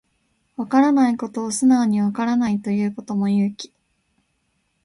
[0.55, 3.71] わからないことを素直にわからないと言うことも勇気